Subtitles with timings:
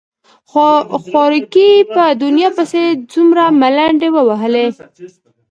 [1.01, 4.67] خواركى په دنيا پسې يې څومره منډې ووهلې.